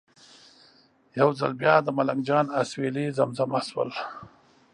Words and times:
یو 1.19 1.29
ځل 1.39 1.51
بیا 1.61 1.73
د 1.81 1.87
ملنګ 1.97 2.21
جان 2.29 2.45
اسویلي 2.61 3.05
زمزمه 3.17 3.61
شول. 3.69 3.89